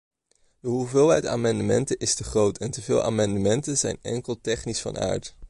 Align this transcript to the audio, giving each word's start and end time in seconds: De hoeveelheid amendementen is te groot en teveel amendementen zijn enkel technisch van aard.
De 0.59 0.67
hoeveelheid 0.67 1.25
amendementen 1.25 1.97
is 1.97 2.15
te 2.15 2.23
groot 2.23 2.57
en 2.57 2.71
teveel 2.71 3.03
amendementen 3.03 3.77
zijn 3.77 3.97
enkel 4.01 4.41
technisch 4.41 4.81
van 4.81 4.99
aard. 4.99 5.35